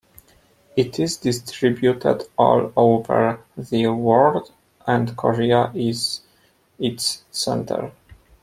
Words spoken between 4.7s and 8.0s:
and Korea is its center.